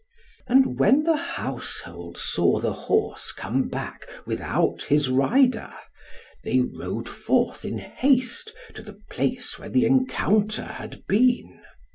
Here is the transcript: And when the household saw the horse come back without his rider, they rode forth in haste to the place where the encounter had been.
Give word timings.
And 0.47 0.79
when 0.79 1.03
the 1.03 1.15
household 1.15 2.17
saw 2.17 2.57
the 2.57 2.73
horse 2.73 3.31
come 3.31 3.67
back 3.69 4.07
without 4.25 4.81
his 4.85 5.11
rider, 5.11 5.71
they 6.43 6.59
rode 6.59 7.07
forth 7.07 7.63
in 7.63 7.77
haste 7.77 8.51
to 8.73 8.81
the 8.81 8.99
place 9.11 9.59
where 9.59 9.69
the 9.69 9.85
encounter 9.85 10.63
had 10.65 11.05
been. 11.05 11.61